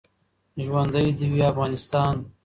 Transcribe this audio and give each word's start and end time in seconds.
ژوندۍ 0.63 1.07
د 1.17 1.19
وی 1.31 1.41
افغانستان 1.51 2.15